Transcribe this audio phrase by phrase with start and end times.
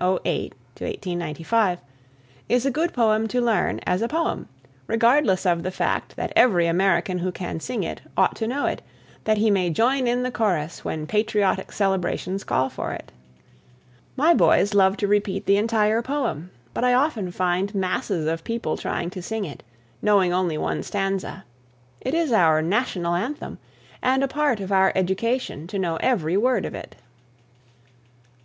[0.00, 0.22] AMERICA.
[0.30, 1.82] "America" (Samuel Francis Smith,
[2.46, 4.48] 1808 95) is a good poem to learn as a poem,
[4.86, 8.80] regardless of the fact that every American who can sing it ought to know it,
[9.24, 13.10] that he may join in the chorus when patriotic celebrations call for it.
[14.14, 18.76] My boys love to repeat the entire poem, but I often find masses of people
[18.76, 19.64] trying to sing it,
[20.00, 21.44] knowing only one stanza.
[22.00, 23.58] It is our national anthem,
[24.00, 26.94] and a part of our education to know every word of it.